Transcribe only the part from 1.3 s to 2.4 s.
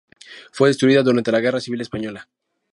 la Guerra Civil española.